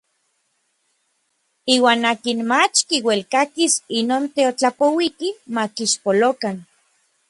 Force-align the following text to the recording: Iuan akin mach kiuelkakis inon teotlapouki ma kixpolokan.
Iuan 1.75 2.01
akin 2.11 2.39
mach 2.49 2.75
kiuelkakis 2.87 3.73
inon 3.99 4.23
teotlapouki 4.35 5.29
ma 5.53 5.63
kixpolokan. 5.75 6.55